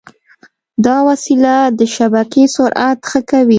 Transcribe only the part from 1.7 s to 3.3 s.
د شبکې سرعت ښه